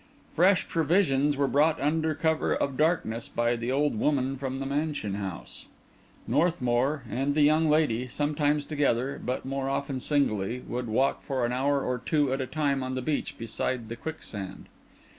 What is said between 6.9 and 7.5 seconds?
and the